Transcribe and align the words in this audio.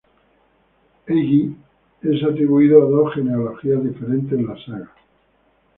Helgi 1.05 1.53
es 2.01 2.23
atribuido 2.23 2.81
a 2.81 2.89
dos 2.89 3.13
genealogías 3.13 3.83
diferentes 3.83 4.33
en 4.33 4.47
las 4.47 4.65
sagas. 4.65 4.89